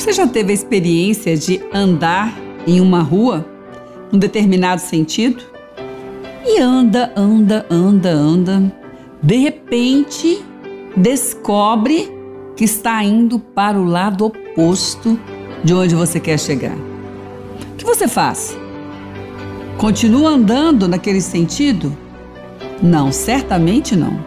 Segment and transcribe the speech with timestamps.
[0.00, 2.34] Você já teve a experiência de andar
[2.66, 3.46] em uma rua
[4.10, 5.42] num determinado sentido?
[6.42, 8.72] E anda, anda, anda, anda.
[9.22, 10.42] De repente,
[10.96, 12.10] descobre
[12.56, 15.20] que está indo para o lado oposto
[15.62, 16.78] de onde você quer chegar.
[17.74, 18.56] O que você faz?
[19.76, 21.94] Continua andando naquele sentido?
[22.82, 24.18] Não, certamente não.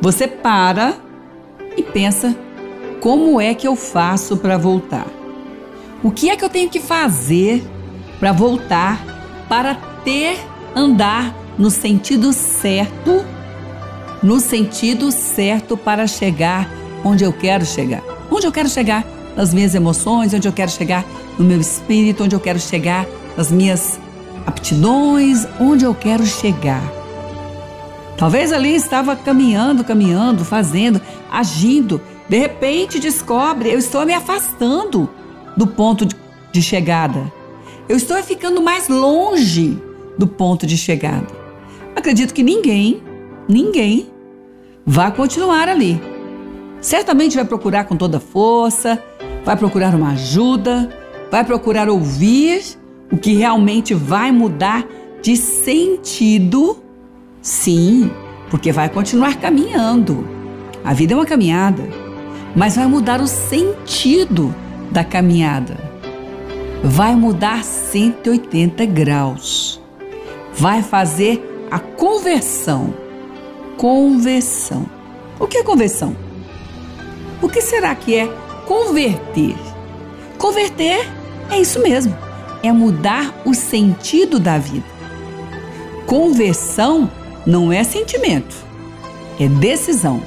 [0.00, 0.94] Você para
[1.76, 2.36] e pensa:
[3.02, 5.08] como é que eu faço para voltar?
[6.04, 7.60] O que é que eu tenho que fazer
[8.20, 9.74] para voltar, para
[10.04, 10.38] ter
[10.72, 13.24] andar no sentido certo,
[14.22, 16.70] no sentido certo para chegar
[17.04, 18.04] onde eu quero chegar?
[18.30, 21.04] Onde eu quero chegar nas minhas emoções, onde eu quero chegar
[21.36, 23.04] no meu espírito, onde eu quero chegar
[23.36, 23.98] nas minhas
[24.46, 26.82] aptidões, onde eu quero chegar.
[28.16, 32.00] Talvez ali estava caminhando, caminhando, fazendo, agindo.
[32.28, 35.08] De repente descobre, eu estou me afastando
[35.56, 36.06] do ponto
[36.52, 37.32] de chegada.
[37.88, 39.78] Eu estou ficando mais longe
[40.16, 41.26] do ponto de chegada.
[41.94, 43.02] Acredito que ninguém,
[43.48, 44.08] ninguém
[44.84, 46.00] vai continuar ali.
[46.80, 49.02] Certamente vai procurar com toda força,
[49.44, 50.88] vai procurar uma ajuda,
[51.30, 52.62] vai procurar ouvir
[53.10, 54.86] o que realmente vai mudar
[55.22, 56.82] de sentido
[57.42, 58.08] Sim,
[58.48, 60.28] porque vai continuar caminhando.
[60.84, 61.82] A vida é uma caminhada,
[62.54, 64.54] mas vai mudar o sentido
[64.90, 65.76] da caminhada.
[66.84, 69.80] Vai mudar 180 graus.
[70.54, 72.92] Vai fazer a conversão.
[73.76, 74.86] Conversão.
[75.38, 76.16] O que é conversão?
[77.40, 78.26] O que será que é
[78.66, 79.56] converter?
[80.38, 81.08] Converter
[81.50, 82.16] é isso mesmo,
[82.62, 84.86] é mudar o sentido da vida.
[86.06, 87.10] Conversão
[87.46, 88.56] não é sentimento,
[89.38, 90.22] é decisão.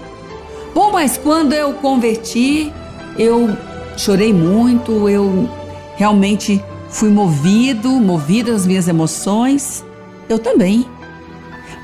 [0.76, 2.72] Bom, mas quando eu converti,
[3.18, 3.58] eu
[3.98, 5.50] chorei muito, eu
[5.96, 9.84] realmente fui movido, movida as minhas emoções.
[10.30, 10.86] Eu também.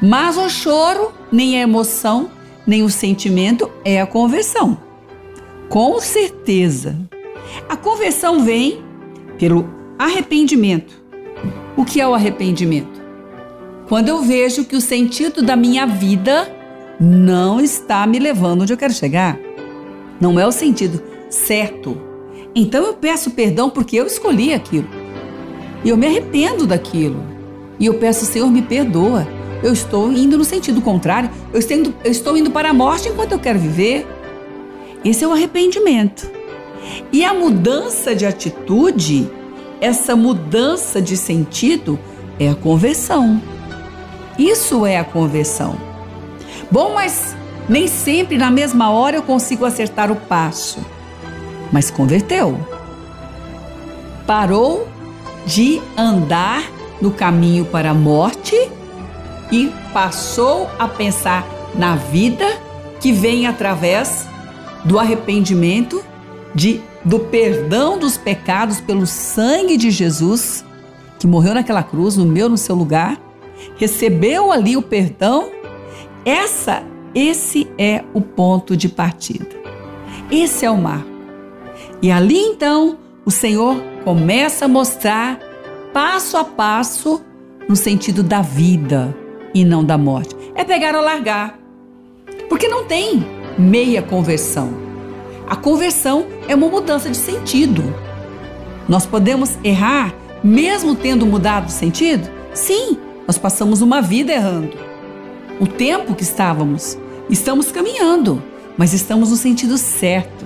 [0.02, 2.30] Mas o choro, nem a emoção,
[2.68, 4.78] nem o sentimento é a conversão.
[5.70, 6.98] Com certeza.
[7.70, 8.84] A conversão vem
[9.40, 11.02] pelo arrependimento.
[11.76, 13.02] O que é o arrependimento?
[13.92, 16.50] quando eu vejo que o sentido da minha vida
[17.04, 19.40] não está me levando onde eu quero chegar.
[20.20, 21.02] Não é o sentido
[21.32, 22.00] certo.
[22.54, 24.88] Então eu peço perdão porque eu escolhi aquilo.
[25.84, 27.24] E eu me arrependo daquilo.
[27.80, 29.28] E eu peço, Senhor, me perdoa.
[29.64, 31.32] Eu estou indo no sentido contrário.
[31.52, 34.06] Eu estou indo, eu estou indo para a morte enquanto eu quero viver.
[35.04, 36.30] Esse é o arrependimento.
[37.12, 39.28] E a mudança de atitude,
[39.80, 41.98] essa mudança de sentido,
[42.40, 43.42] é a conversão.
[44.38, 45.91] Isso é a conversão.
[46.72, 47.36] Bom, mas
[47.68, 50.80] nem sempre na mesma hora eu consigo acertar o passo.
[51.72, 52.58] Mas converteu.
[54.26, 54.88] Parou
[55.46, 56.64] de andar
[57.02, 58.56] no caminho para a morte
[59.52, 61.46] e passou a pensar
[61.76, 62.46] na vida
[63.00, 64.28] que vem através
[64.86, 66.04] do arrependimento,
[66.54, 70.64] de, do perdão dos pecados pelo sangue de Jesus,
[71.20, 73.20] que morreu naquela cruz, no meu, no seu lugar
[73.78, 75.50] recebeu ali o perdão,
[76.26, 76.84] essa,
[77.14, 79.50] esse é o ponto de partida.
[80.32, 81.10] Esse é o marco.
[82.02, 85.40] E ali então o Senhor começa a mostrar
[85.94, 87.22] passo a passo
[87.68, 89.16] no sentido da vida
[89.54, 90.36] e não da morte.
[90.56, 91.60] É pegar ou largar.
[92.50, 93.26] Porque não tem
[93.58, 94.70] meia conversão.
[95.48, 97.84] A conversão é uma mudança de sentido.
[98.88, 102.30] Nós podemos errar mesmo tendo mudado de sentido?
[102.54, 104.91] Sim, nós passamos uma vida errando.
[105.62, 106.98] O tempo que estávamos,
[107.30, 108.42] estamos caminhando,
[108.76, 110.44] mas estamos no sentido certo.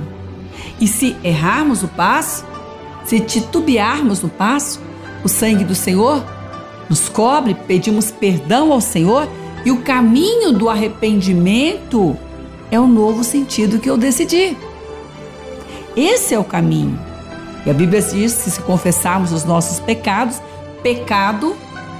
[0.77, 2.43] E se errarmos o passo,
[3.05, 4.81] se titubearmos no passo,
[5.23, 6.21] o sangue do Senhor
[6.89, 9.25] nos cobre, pedimos perdão ao Senhor
[9.63, 12.17] e o caminho do arrependimento
[12.69, 14.57] é o novo sentido que eu decidi.
[15.95, 16.99] Esse é o caminho.
[17.65, 20.41] E a Bíblia diz que se confessarmos os nossos pecados,
[20.83, 21.55] pecado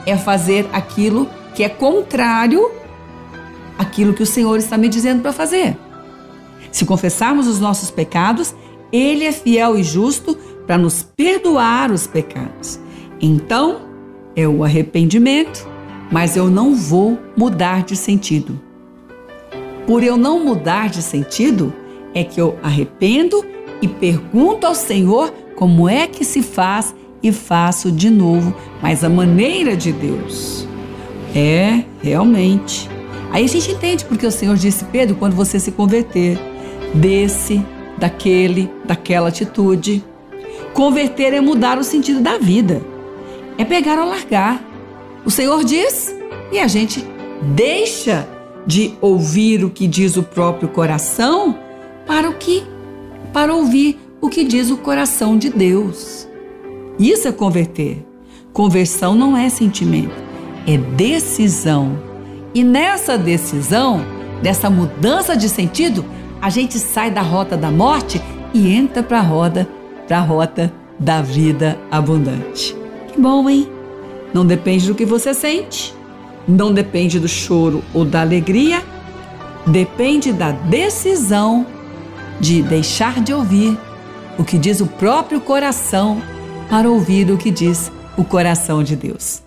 [0.05, 2.83] é fazer aquilo que é contrário
[3.77, 5.77] àquilo que o Senhor está me dizendo para fazer.
[6.71, 8.53] Se confessarmos os nossos pecados,
[8.91, 12.79] Ele é fiel e justo para nos perdoar os pecados.
[13.21, 13.81] Então,
[14.35, 15.67] é o arrependimento,
[16.11, 18.59] mas eu não vou mudar de sentido.
[19.87, 21.73] Por eu não mudar de sentido,
[22.13, 23.45] é que eu arrependo
[23.81, 29.09] e pergunto ao Senhor como é que se faz e faço de novo, mas a
[29.09, 30.67] maneira de Deus.
[31.33, 32.89] É, realmente.
[33.35, 36.39] Aí a gente entende porque o Senhor disse, Pedro, quando você se converter,
[36.93, 37.61] desse,
[37.97, 40.01] daquele, daquela atitude.
[40.73, 42.81] Converter é mudar o sentido da vida,
[43.57, 44.63] é pegar ou largar.
[45.25, 46.15] O Senhor diz
[46.49, 47.05] e a gente
[47.53, 48.25] deixa
[48.65, 51.59] de ouvir o que diz o próprio coração
[52.07, 52.63] para o que
[53.33, 56.25] para ouvir o que diz o coração de Deus.
[56.97, 58.01] Isso é converter.
[58.53, 60.15] Conversão não é sentimento,
[60.65, 62.14] é decisão.
[62.55, 64.05] E nessa decisão,
[64.41, 66.05] dessa mudança de sentido,
[66.41, 68.21] a gente sai da rota da morte
[68.53, 69.67] e entra para a roda,
[70.07, 72.73] para a rota da vida abundante.
[73.09, 73.69] Que bom, hein?
[74.33, 75.93] Não depende do que você sente,
[76.47, 78.81] não depende do choro ou da alegria,
[79.67, 81.65] depende da decisão
[82.39, 83.77] de deixar de ouvir
[84.39, 86.21] o que diz o próprio coração
[86.69, 89.44] para ouvir o que diz o coração de Deus.